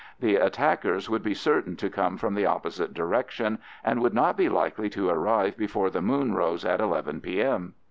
[0.19, 4.49] The attackers would be certain to come from the opposite direction, and would not be
[4.49, 7.75] likely to arrive before the moon rose at 11 P.M.